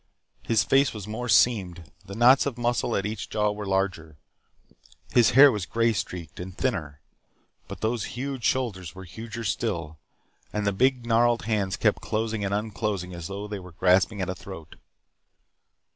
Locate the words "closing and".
12.01-12.51